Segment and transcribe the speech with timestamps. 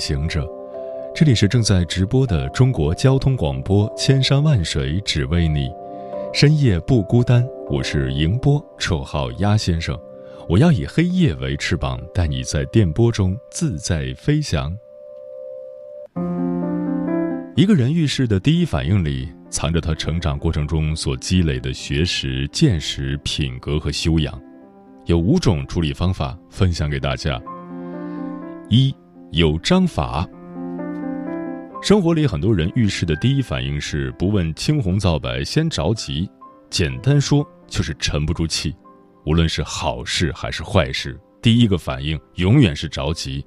[0.00, 0.48] 行者，
[1.14, 5.68] 这里是正在直播的中国交通广播，千山万水只为你，
[6.32, 7.46] 深夜不孤单。
[7.68, 9.96] 我是迎波，绰号鸭先生。
[10.48, 14.74] 我要以黑夜为翅膀，带你在电波中自在飞翔。
[17.54, 24.40] 一个人遇事的第一反应里，藏着他成长过程中所积累的学识、见识、品格和修养。
[25.04, 27.38] 有五种处理方法分享给大家。
[28.70, 28.94] 一
[29.32, 30.28] 有章法。
[31.80, 36.28] 生活里很多人遇事的第一反应是不问青红皂白先着急，
[36.68, 38.74] 简单说就是沉不住气。
[39.24, 43.44] 无论是好事还是坏事，第一个反应永远是着急。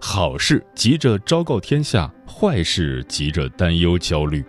[0.00, 4.44] 好事急着昭告天下，坏事急着担忧焦虑，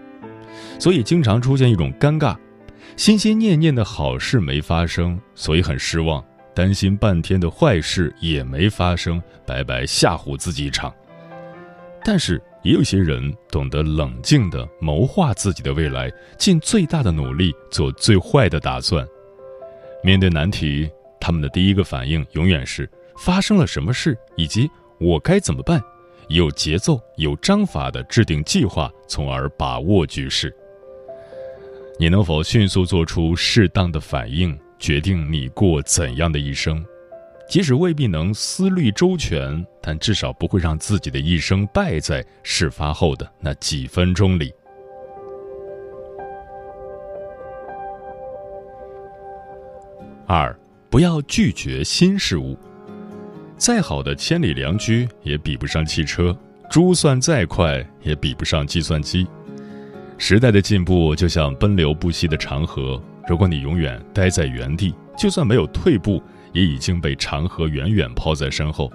[0.80, 2.36] 所以经常出现一种尴尬：
[2.98, 6.26] 心心念念的好事没发生，所以很失望。
[6.54, 10.94] 担心半天的坏事也没发生，白白吓唬自己一场。
[12.04, 19.08] 但是也有些人懂得冷静地谋划自己的未来，尽最大的努力做最坏的打算。
[20.04, 25.80] 面对难题，他们的第一个反应永远是发生了什么事，以及我该怎么办，
[26.28, 30.54] 有节奏、有章法地制定计划，从而把握局势。
[32.00, 34.58] 你能否迅速做出适当的反应？
[34.82, 36.84] 决定你过怎样的一生，
[37.48, 44.52] 即使未必能思虑周全，但至少不会让自己的一生败在事发后的那几分钟里。
[50.26, 50.58] 二，
[50.90, 52.58] 不要拒绝新事物。
[53.58, 56.36] 再好的千里良驹也比不上汽车，
[56.72, 59.28] 珠算再快也比不上计算机。
[60.18, 63.00] 时代的进步就像奔流不息的长河。
[63.28, 66.22] 如果你永远待在原地，就算没有退步，
[66.54, 68.92] 也已经被长河远远抛在身后。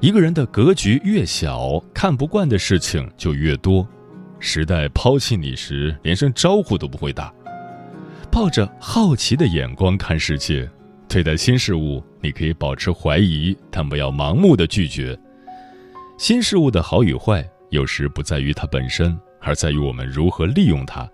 [0.00, 3.86] 一个人的格局越小，看不惯的事情就越多。
[4.38, 7.32] 时代抛弃你时，连声招呼都不会打。
[8.30, 10.68] 抱着好奇的眼光看世界，
[11.08, 15.18] 对待新事物，你可以保持怀疑，但不要盲目的拒绝。
[16.18, 21.08] 新事物的好与坏，有时不在于它本身，而在于我们如何利用它。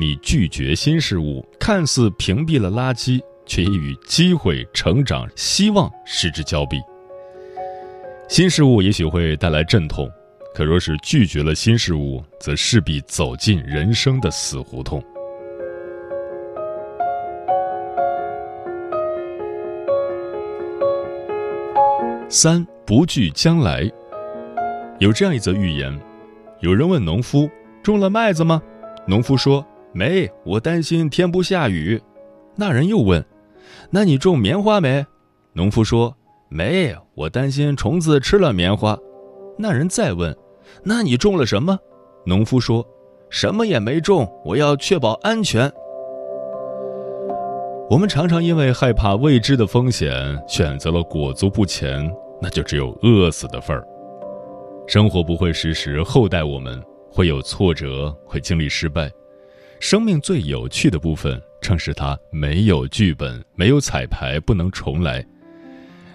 [0.00, 6.80] 你拒绝新事物，看似屏蔽了垃圾，却也与机会、成长、希望失之交臂。
[8.26, 10.10] 新事物也许会带来阵痛，
[10.54, 15.04] 可若是拒绝了新事物，则势必走进人生的死胡同。
[22.30, 23.82] 三不惧将来。
[24.98, 26.00] 有这样一则寓言：
[26.60, 27.50] 有人问农夫
[27.84, 28.62] ：“种了麦子吗？”
[29.06, 29.62] 农夫说。
[29.92, 32.00] 没，我担心天不下雨。
[32.56, 33.24] 那人又问
[33.90, 35.04] ：“那你种棉花没？”
[35.54, 36.14] 农夫说
[36.48, 38.96] ：“没，我担心虫子吃了棉花。”
[39.58, 40.36] 那人再问
[40.84, 41.78] ：“那你种了什么？”
[42.24, 42.86] 农夫说
[43.30, 45.70] ：“什么也没种，我要确保安全。”
[47.90, 50.12] 我们常常因为害怕未知的风险，
[50.46, 52.08] 选择了裹足不前，
[52.40, 53.84] 那就只有饿死的份儿。
[54.86, 56.80] 生活不会时时厚待我们，
[57.10, 59.10] 会有挫折，会经历失败。
[59.80, 65.24] 生命最有趣的部分，正是它没有剧本，没有彩排，不能重来。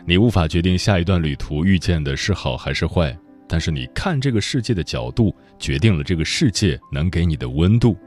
[0.05, 3.17] 你无法决定下一段旅途遇见的是好还是坏，
[3.49, 7.97] 但是你看这个世界的角度，决定了这个世界能给你的温度。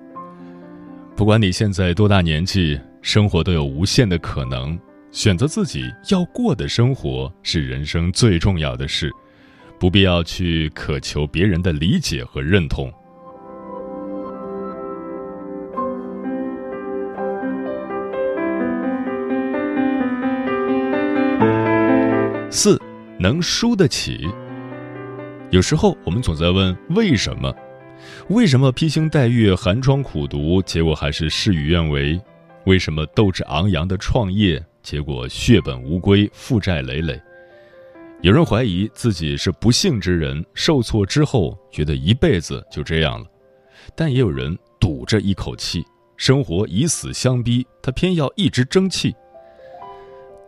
[1.16, 4.78] 不管你现在多大年纪，生活都有无限的可能。
[5.10, 9.10] 选择自己要过的生活，是人生最重要的事，
[9.80, 12.92] 不必要去渴求别人的理解和认同。
[22.50, 22.80] 四，
[23.18, 24.26] 能输得起。
[25.50, 27.54] 有时候我们总在问为什么？
[28.28, 32.18] 为什么披星戴月、寒窗苦读，结果还是事与愿违？
[32.64, 37.20] 为什么斗志昂扬的创业，结果血本无归、负债累累？
[38.22, 43.26] 有人怀疑自己是不幸之人，受挫之后觉得一辈子就这样了；
[43.94, 45.84] 但也有人赌着一口气，
[46.16, 49.14] 生活以死相逼，他偏要一直争气。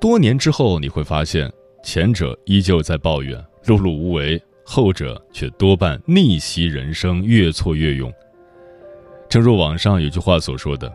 [0.00, 1.52] 多年之后，你会发现。
[1.82, 8.12] 前者依旧在抱怨碌碌无为，后者却多半逆袭人生，越挫越勇。
[9.28, 10.92] 正如网上有句话所说的：“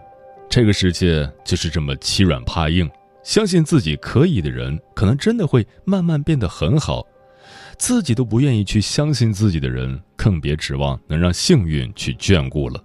[0.50, 2.90] 这个世界就是这么欺软怕硬，
[3.24, 7.02] 相信自己可以的人，可能真的会慢慢变得很好；
[7.78, 12.84] 自己都不愿意去相信自己的人，更别指望能让幸运去眷顾了。”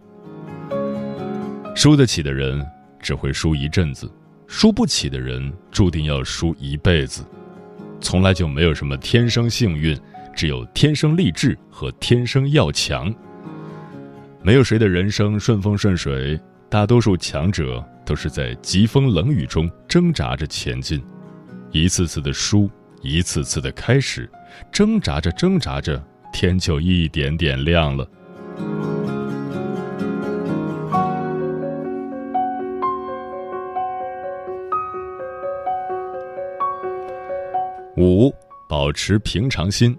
[1.76, 2.64] 输得起的人
[3.00, 4.10] 只会输一阵子，
[4.46, 7.24] 输不起的人注定要输一辈子。
[8.00, 9.98] 从来就没有什么天生幸运，
[10.34, 13.14] 只有天生励志和天生要强。
[14.42, 21.02] 没有谁的人生顺风顺水，大多数强者都是在疾风冷雨中挣扎着前进，
[21.72, 22.70] 一次次的输，
[23.02, 24.28] 一次次的开始，
[24.72, 28.08] 挣扎着挣扎着，天就一点点亮了。
[38.00, 38.34] 五，
[38.66, 39.94] 保持平常心。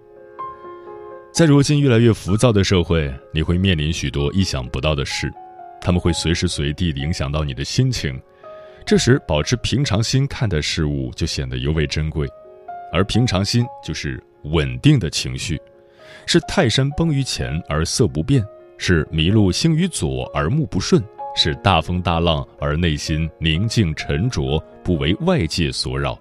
[1.32, 5.32] 在如今越来越浮躁的社会，你会面临许多意想不到的事，
[5.80, 8.20] 他们会随时随地影响到你的心情。
[8.84, 12.28] 这时，保持平常心看待事物就显得尤为珍贵。
[12.92, 15.62] 而平常心就是稳定的情绪，
[16.26, 18.44] 是泰山崩于前而色不变，
[18.80, 21.02] 是麋鹿行于左而目不顺，
[21.36, 26.20] 是大风大浪而内心宁静沉着，不为外界所扰。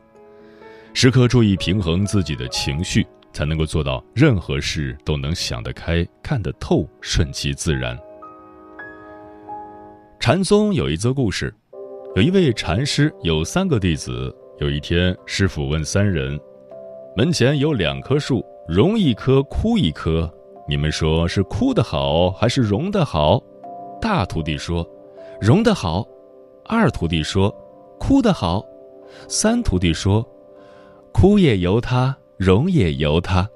[0.92, 7.96] 时刻注意平衡自己的情绪，才能够做到任何事都能想得开、看得透、顺其自然。
[10.18, 11.54] 禅宗有一则故事，
[12.16, 14.34] 有一位禅师有三个弟子。
[14.58, 16.38] 有一天，师傅问三人
[17.16, 20.30] ：“门前有两棵树，荣一棵，枯一棵，
[20.68, 23.40] 你们说是枯的好还是荣的好？”
[24.02, 24.86] 大徒弟说
[25.40, 26.06] ：“荣的好。”
[26.66, 27.50] 二徒弟说
[27.98, 28.62] ：“枯的好。”
[29.28, 30.22] 三徒弟说。
[31.12, 33.48] 哭也由他，荣也由他。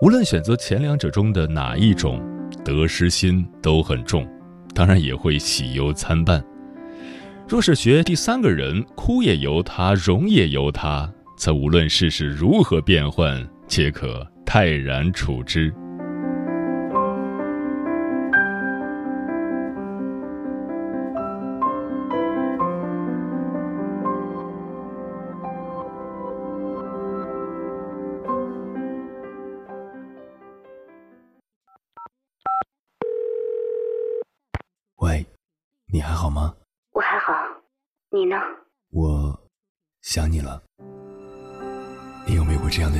[0.00, 2.22] 无论选择前两者中的哪一种，
[2.64, 4.26] 得失心都很重，
[4.74, 6.42] 当然也会喜忧参半。
[7.48, 15.72] 若是学第三个人，哭也由他，荣也由他，则无论世事如何变幻，皆可泰然处之。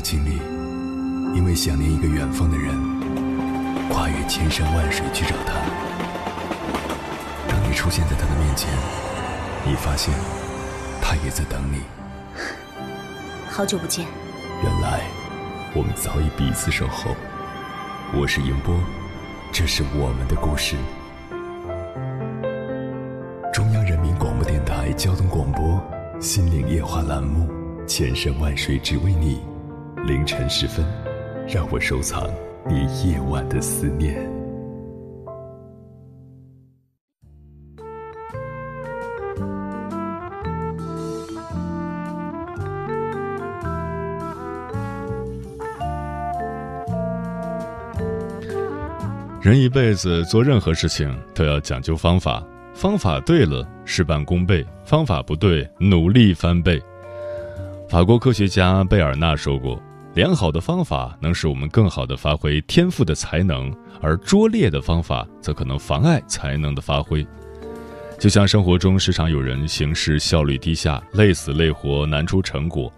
[0.08, 0.38] 经历？
[1.36, 2.72] 因为想念一个远方的人，
[3.90, 5.54] 跨越千山万水去找他。
[7.48, 8.70] 当你出现在他的面前，
[9.66, 10.14] 你发现
[11.02, 11.80] 他也在等你。
[13.50, 14.06] 好久不见。
[14.62, 15.00] 原来
[15.74, 17.10] 我们早已彼此守候。
[18.14, 18.76] 我是迎波，
[19.52, 20.76] 这是我们的故事。
[23.52, 25.64] 中央人民广播电台交通广播
[26.20, 27.50] 《心灵夜话》栏目，
[27.88, 29.40] 千山万水只为你。
[30.06, 30.86] 凌晨时分，
[31.48, 32.30] 让我收藏
[32.68, 34.14] 你夜晚的思念。
[49.42, 52.46] 人一辈子做任何事情都要讲究方法。
[52.74, 56.80] 方法对了，事半功倍；方法不对，努力翻倍。
[57.88, 59.80] 法国科学家贝尔纳说过
[60.16, 63.70] ：“良好的方法能使我们更好地发挥天赋的才能，
[64.00, 67.24] 而拙劣的方法则可能妨碍才能的发挥。”
[68.18, 72.90] 就像生活中时常有人行事效率低下，累死累活难出成果，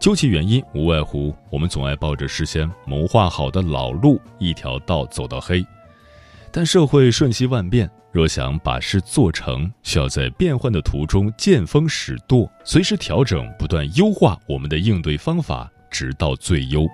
[0.00, 5.64] 究其原因，无外乎我们总爱抱着事先谋划好的老路，一条道走到黑。
[6.50, 7.88] 但社会瞬息万变。
[8.10, 16.88] 若想把事做成，需要在变幻的途中见风使舵，随时调整，不断优化我们的应对方法，直到最优。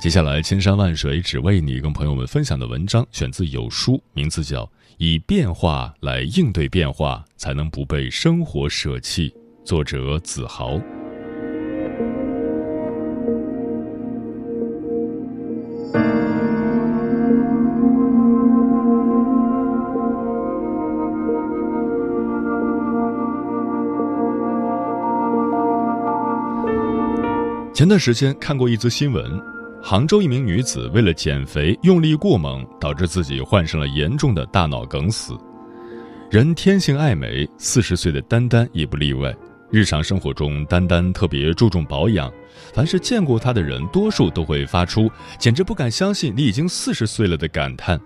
[0.00, 4.64] 接下来，千山万水只为你，跟朋友们分享的文章选自有书，名字叫
[4.96, 9.28] 《以变化来应对变化，才能不被生活舍弃》，
[9.66, 10.80] 作者子豪。
[27.74, 29.42] 前段时间看过一则新闻，
[29.82, 35.36] 杭州一名女子为了减肥用力过猛，导致自己患上了严重的大脑梗死。
[36.30, 39.34] 人天性爱美，四十岁的丹丹也不例外。
[39.72, 42.32] 日常生活中，丹丹特别注重保养。
[42.72, 48.00] 凡是见过她的人，多数都会发出“简直不敢相信你已经四十岁了”的感叹。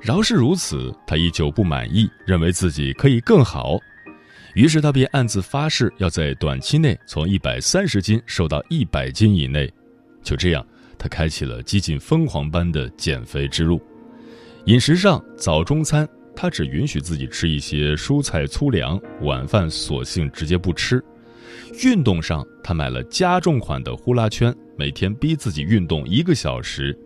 [0.00, 3.78] 饶是如此，她依旧不满意，认为自己可以更好。
[4.54, 9.72] 于是他便暗自发誓，要在短期内从一百三十斤瘦到一百斤以内。
[10.22, 10.66] 就这样，
[10.98, 13.80] 他开启了几近疯狂般的减肥之路。
[14.66, 16.08] 饮食上，早中餐。
[16.36, 21.02] 他只允许自己吃一些蔬菜粗粮，晚饭索性直接不吃。
[21.82, 26.98] 运动上，他买了加重款的呼啦圈，每天逼自己运动一个小时，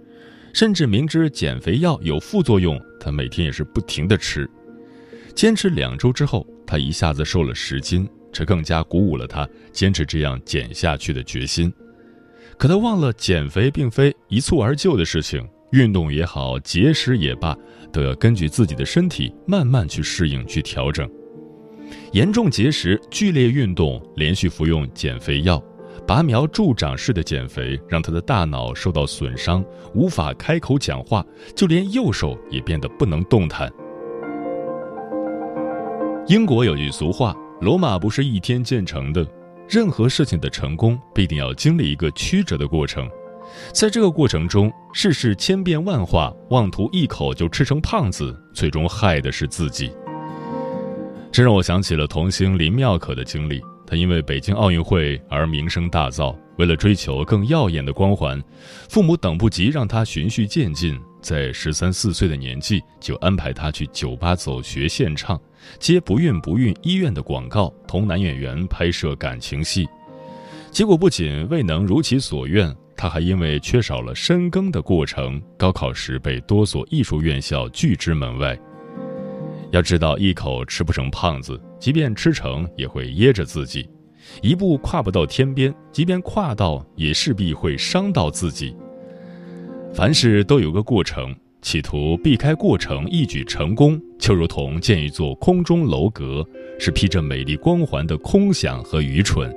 [0.53, 4.49] 甚至明知减肥药有副作用，他每天也是不停的吃。
[5.35, 11.73] 坚持两周之后，他一下子瘦了十斤，这更加鼓舞了他坚持这样减下去的决心。
[12.56, 17.56] 可他忘了，减肥并非一蹴而就的事情，运动也好，节食也罢。
[17.92, 21.09] 都要根据自己的身体慢慢去适应、去调整。
[22.11, 25.62] 严重节食、剧烈运动、连续服用减肥药、
[26.04, 33.73] 拔苗助长式的减肥，让他的大脑受到损伤，无法开口讲话，就连右手也变得不能动弹。
[36.26, 39.26] 英国有句俗话：“罗马不是一天建成的，
[39.69, 43.07] 任何事情的成功必定要经历一个曲折的过程。”
[43.75, 49.93] 在这个过程中，世事千变万化，妄图一口就吃成胖子，最终害的是自己。
[51.31, 53.61] 这让我想起了童星林妙可的经历。
[53.87, 58.43] 她因为北京奥运会而名声大噪，为了追求更耀眼的光环，
[58.88, 65.40] 父母等不及让她循序渐进，在十三四岁的年纪就安排他去酒吧走学献唱，
[65.78, 69.88] 接不孕不孕医院的广告，同男演员拍摄感情戏。
[70.71, 72.76] 结果不仅未能如其所愿。
[72.97, 78.57] 他还因为缺少了深耕的过程，高考时被多所艺术院校拒之门外。
[79.73, 83.83] 要知道，一口吃不成胖子，即便吃成，也会噎着自己；
[84.43, 88.76] 一步跨不到天边，即便跨到，也势必会伤到自己。
[89.95, 91.33] 凡事都有个过程，
[91.63, 96.45] 企图避开过程一举成功，就如同建一座空中楼阁，
[96.81, 99.55] 是披着美丽光环的空想和愚蠢。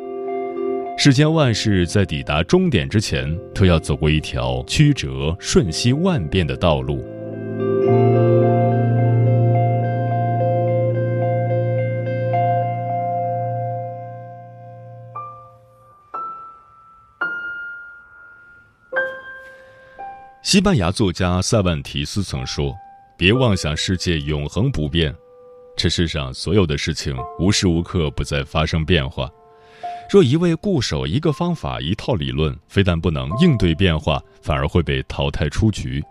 [0.96, 7.03] 世间万事在抵达终点之前，都要走过一条曲折瞬息万变的道路。
[20.47, 22.73] 西班牙作家塞万提斯曾说
[23.19, 25.13] ：“别妄想世界永恒不变，
[25.75, 29.29] 这世上所有的事情无时无刻不在发生变化。”
[30.09, 36.01] 若一味固守一个方法、一套理论，非但不能应对变化，反而会被淘汰出局。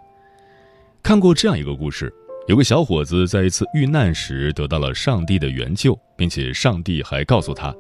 [1.02, 2.12] 看过这样一个故事：
[2.46, 7.74] 有个小伙子在一次遇难时得到了上帝的援救，并且上帝还告诉他：“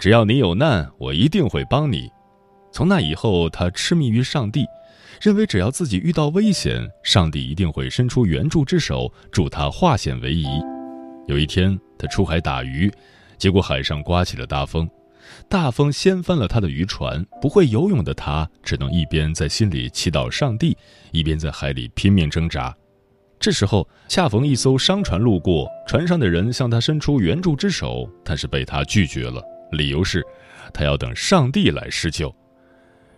[0.00, 2.10] 只要你有难，我一定会帮你。”
[2.72, 4.64] 从那以后，他痴迷于上帝，
[5.22, 10.48] 认为只要自己遇到危险，上帝一定会伸出援助之手，助他化险为夷。
[11.28, 12.92] 有一天，他出海打鱼，
[13.38, 14.90] 结果海上刮起了大风。
[15.48, 20.76] 大风掀翻了他的渔船，不会游泳的他只能一边在心里祈祷上帝，
[21.12, 22.76] 一边在海里拼命挣扎。
[23.38, 30.20] 这时候，恰逢一艘商船路过，船上的人向他伸出援助之手，但是被他拒绝了，理由是，
[30.74, 32.34] 他要等上帝来施救。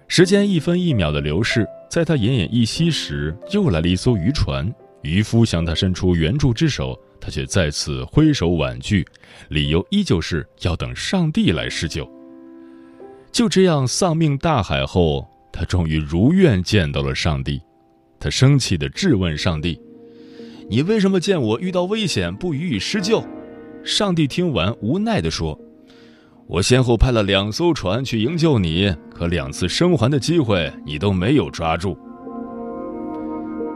[0.06, 4.68] 时间一分一秒的流逝，在他奄奄一息时，又来了一艘渔船，
[5.02, 7.00] 渔夫向他伸出援助之手。
[7.20, 9.06] 他却再次挥手婉拒，
[9.48, 12.04] 理由依旧是要等上帝来施救。
[13.30, 17.62] 就这样丧命大海后，他终于如愿见到了上帝。
[18.18, 19.80] 他生气地质问上帝
[20.68, 23.24] ：“你为什么见我遇到危险不予以施救？”
[23.86, 25.56] 上帝听完无奈地说
[26.46, 31.96] ：“我先后派了两艘船去营救你，可两次生还的机会你都没有抓住。”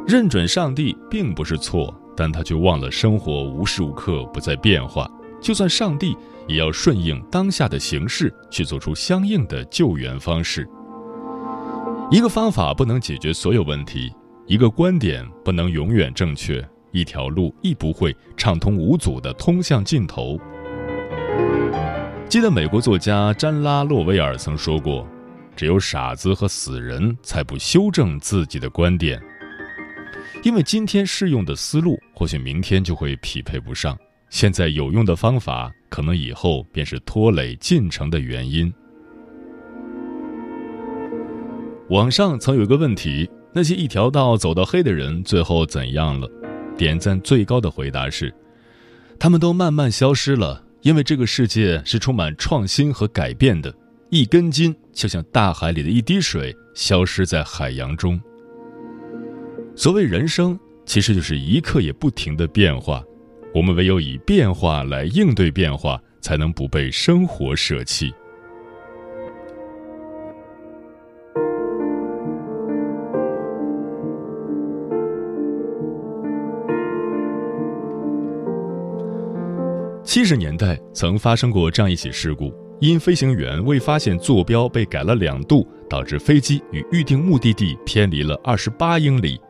[0.06, 1.94] 认准上帝并不是错。
[2.20, 5.08] 但他却忘了，生活无时无刻不在变化。
[5.40, 6.16] 就算上帝，
[6.48, 10.68] 也要顺应当下的形势，去做出相应的救援方式。
[12.10, 14.12] 一个方法不能解决所有问题，
[14.48, 16.60] 一个观点不能永远正确，
[16.90, 20.37] 一条路亦不会畅通无阻地通向尽头。
[22.28, 25.08] 记得美国作家詹拉洛威尔曾说过
[25.56, 29.18] ：“只有傻子和死人才不修正自己的观点。”
[30.44, 33.97] 因为今天适用的思路，或许明天就会匹配不上；
[34.28, 38.70] 现在有用的方法，可能以后便是拖累进程的原因。
[41.88, 46.30] 网上曾有一个问题：那些一条道走到黑的人，最后怎样了？
[46.76, 48.32] 点赞最高的回答是：
[49.18, 53.75] 他们都慢慢消失了，因为这个世界是充满创新和改变的。
[54.11, 58.18] 一根筋就像大海里的一滴水，消失在海洋中。
[59.76, 63.02] 所谓人生，其实就是一刻也不停的变化。
[63.54, 68.12] 我们唯有以变化来应对变化，才能不被生活舍弃。
[80.18, 89.40] 七十年代曾发生过这样一起事故，因飞行员未发现坐标被改了两度，导致飞机与预定目的地偏离了二十八英里，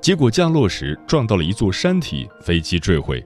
[0.00, 3.22] 结果降落时撞到了一座山体，飞机坠毁。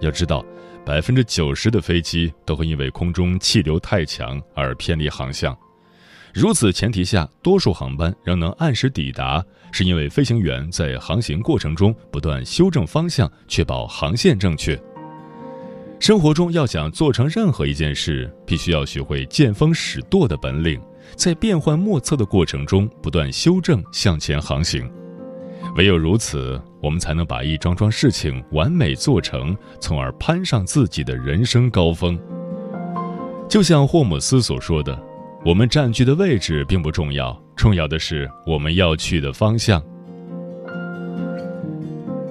[0.00, 0.44] 要知道，
[0.84, 5.56] 百分之九十的飞机都会因为空中气流太强而偏离航向。
[6.34, 14.78] 如此前提下，多数航班仍能按时抵达，是因为飞行员在航行过程中不断修正方向，确保航线正确。
[16.06, 20.78] 生活中要想做成任何一件事，必须要学会见风使舵的本领，
[21.16, 24.86] 在变幻莫测的过程中不断修正向前航行。
[25.76, 32.20] 唯有如此，我们才能把一桩桩事情完美做成，从而攀上自己的人生高峰。
[33.48, 35.02] 就像霍姆斯所说的
[35.42, 39.82] ：“我们占据的位置并不重要，重要的是我们要去的方向。”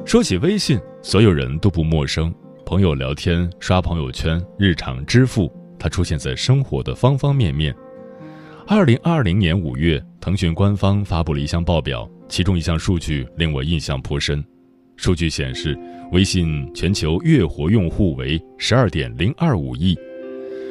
[0.06, 2.32] 说起微信，所有人都不陌生。
[2.66, 7.76] 朋友聊天、刷朋友圈、日常支付，它出现在生活的方方面面。
[8.66, 12.10] 二零二零年五月，腾讯官方发布了一项报表。
[12.30, 14.44] 其中一项数据令我印象颇深，
[14.96, 15.78] 数据显示，
[16.14, 19.96] 微信全球月活用户为十二点零二五亿，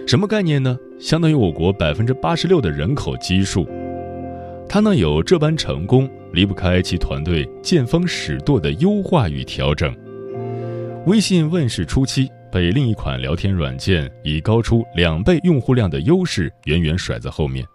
[0.07, 0.77] 什么概念呢？
[0.99, 3.69] 相当于我国百分之八十六的人口基数。
[4.69, 9.95] 它能有这般成功，离不开其团队见风使舵的优化与调整。
[11.07, 17.67] 微信问世初期，被另一款聊天软件以高出两倍用户量的优势远远甩在后面。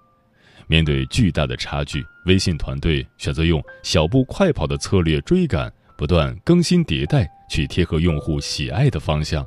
[0.65, 9.45] 面对巨大的差距，微信团队选择用小步快跑的策略追赶，不断更新迭代，去贴合用户喜爱的方向。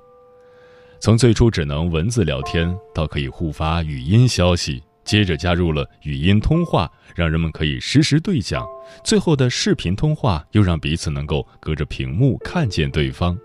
[1.01, 8.69] 从最初只能文字聊天，到可以互发语音消息，接着加入了语音通话，让人们可以实时对讲，
[9.03, 13.39] 最后的视频通话又让彼此能够隔着屏幕看见对方。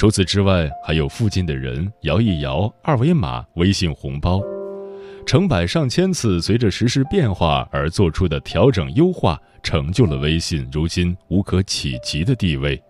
[0.00, 4.40] 除此之外，还有附近的人摇一摇二维码，微信红包。
[5.26, 12.82] 成百上千次随着时事变化而做出的调整优化，成就了微信如今无可企及的地位。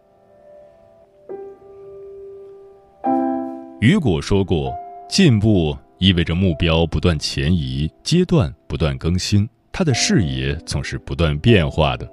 [3.81, 4.73] 雨果说过
[5.11, 12.09] ：“进步意味着目标不断前移，阶段不断更新，他的视野总是不断变化的。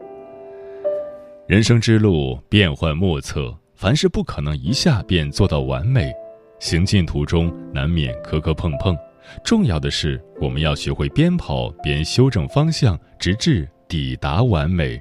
[1.46, 6.12] 人生之路变幻莫测，凡事不可能一下便做到完美，
[6.60, 8.98] 行进途中难免磕磕碰碰。”
[9.46, 15.00] 重要的是，我们要学会边跑边修正方向，直至抵达完美。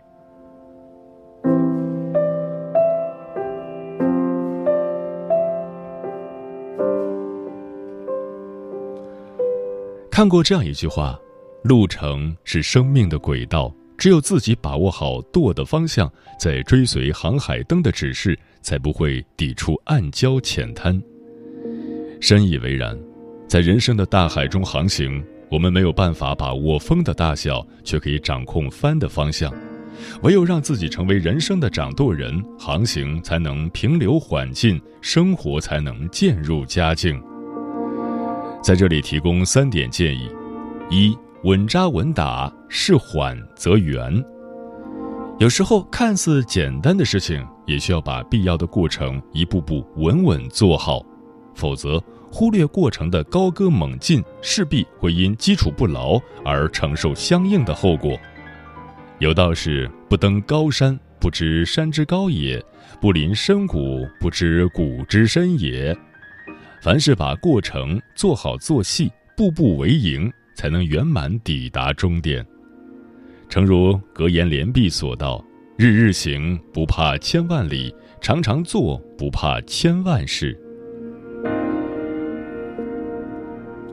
[10.10, 11.18] 看过这样一句话
[11.64, 21.00] ：“路程是生命的轨道，只有自己把握好舵的方向，在追随航海灯的指示，才不会抵触暗礁浅滩。”
[22.20, 22.96] 深以为然。
[23.48, 29.54] 在人生的大海中航行，我们没有办法把握风的大小，却可以掌控帆的方向。
[30.24, 37.22] 唯有让自己成为人生的掌舵人，航行才能平流缓进，生活才能渐入佳境。
[38.60, 40.28] 在这里提供三点建议：
[40.90, 44.12] 一、稳扎稳打，事缓则圆。
[45.38, 51.00] 有时候看似简单的事情，也需要把必要的过程一步步稳稳做好，
[51.54, 52.02] 否则。
[52.32, 58.18] 忽略过程的高歌猛进，势必会因基础不牢而承受相应的后果。
[59.20, 62.60] 有道是：不登高山，不知山之高也；
[63.00, 65.96] 不临深谷，不知谷之深也。
[66.82, 72.44] 凡是把过程做好做细，步步为营，才能圆满抵达终点。
[73.48, 75.40] 诚如格言联璧所道
[75.78, 80.58] ：“日日行，不怕千万里；常常做，不怕千万事。”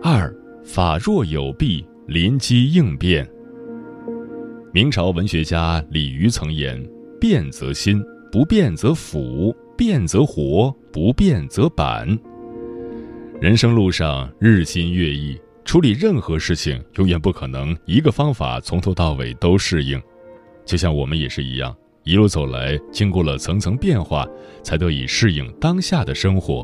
[0.02, 3.30] 二法若有弊，临机应变。
[4.74, 6.84] 明朝文学家李渔曾言
[7.22, 12.18] ：“变则新，不变则腐；变则活，不变则板。”
[13.40, 15.40] 人生路上日新月异，
[15.74, 20.00] 处理任何事情永远不可能一个方法从头到尾都适应。
[20.64, 24.24] 就像我们也是一样，一路走来，经过了层层变化，
[24.62, 26.64] 才得以适应当下的生活。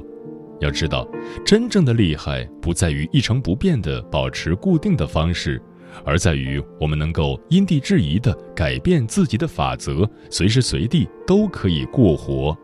[0.61, 1.07] 要知道，
[1.43, 5.59] 真正的厉害不在于一成不变的保持固定的方式，
[6.05, 12.55] 而在于我们能够因地制宜的改变自己的法则，随时随地都可以过活。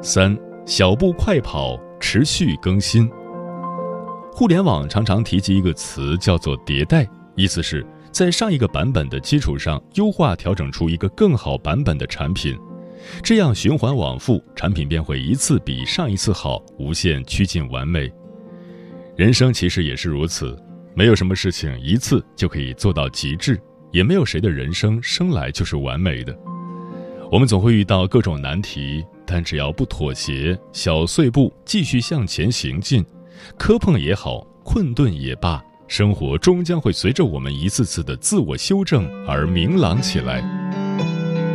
[0.00, 3.06] 三小步快跑，持续更新。
[4.32, 12.58] 互联网常常提及一个词，叫做迭代，意思是，在上一个版本的基础上优化调整出一个更好版本的产品，
[13.22, 18.10] 这样循环往复，产品便会一次比上一次好，无限趋近完美。
[19.16, 20.56] 人生其实也是如此，
[20.94, 23.60] 没有什么事情一次就可以做到极致，
[23.92, 26.34] 也没有谁的人生生来就是完美的。
[27.34, 33.04] 我们总会遇到各种难题，但只要不妥协，小碎步继续向前行进。
[33.58, 40.44] 磕碰也好，困顿也罢，生活终将会随着我们一次次的自我修正而明朗起来。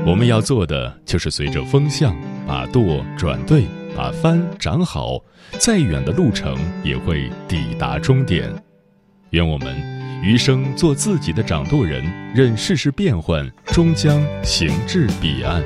[0.05, 2.13] 我们要做的就是随着风向，
[2.45, 3.63] 把舵转对，
[3.95, 5.17] 把帆长好，
[5.59, 8.53] 再远的路程也会抵达终点。
[9.29, 12.03] 愿我们余生做自己的掌舵人，
[12.35, 15.63] 任世事变幻，终将行至彼岸。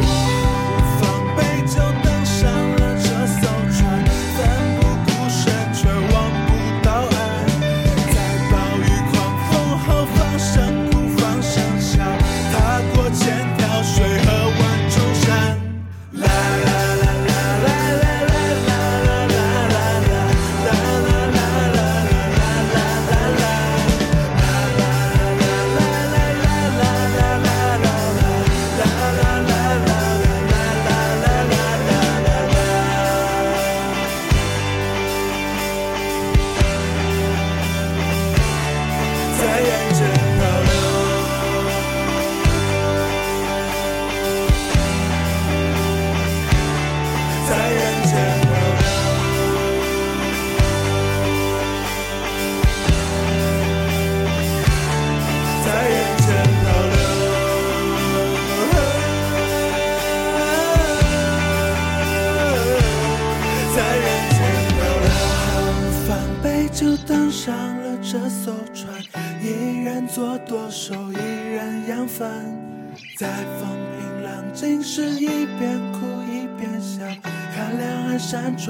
[0.00, 0.39] Bye.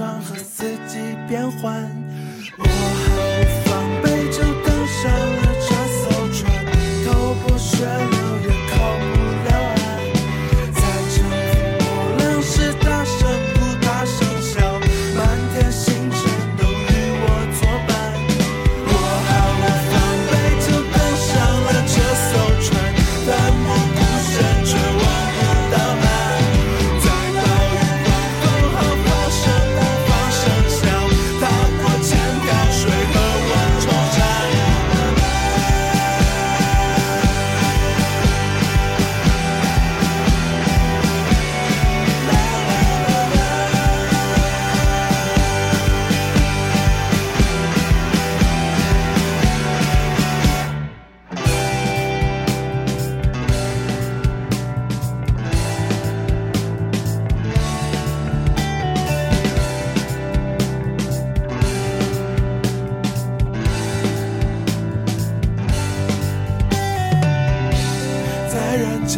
[0.01, 0.60] 光和色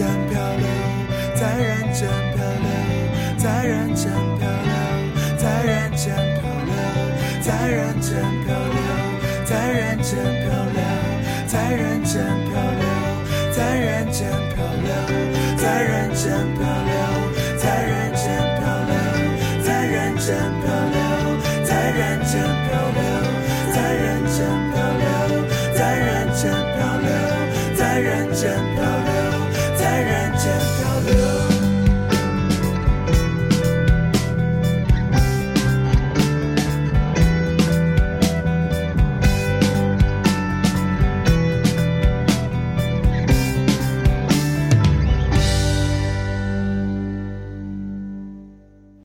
[0.03, 0.67] 间漂流，
[1.33, 2.67] 在人间漂流，
[3.39, 4.75] 在人间漂流，
[5.39, 6.75] 在人间漂流，
[7.41, 8.11] 在人间
[8.45, 8.83] 漂流，
[9.45, 10.83] 在人间漂流，
[11.47, 12.85] 在人间漂流，
[13.53, 14.91] 在人间漂流，
[15.57, 16.72] 在人间漂。